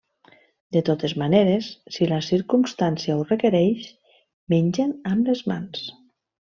[0.77, 1.67] De totes maneres,
[1.97, 3.87] si la circumstància ho requereix,
[4.57, 5.91] mengen amb les mans.